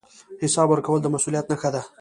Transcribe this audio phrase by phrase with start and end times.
[0.43, 1.81] حساب ورکول د مسوولیت نښه ده